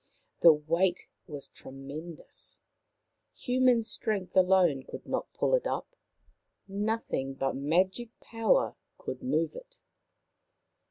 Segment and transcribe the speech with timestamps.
[0.39, 2.59] The weight was tremendous.
[3.37, 5.95] Human strength alone could not pull it up.
[6.67, 9.77] Nothing but magic power could move it.